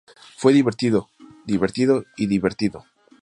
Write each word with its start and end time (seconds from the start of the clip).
Fue 0.35 0.51
divertido, 0.51 1.09
divertido 1.45 2.05
y 2.17 2.25
divertido". 2.25 2.85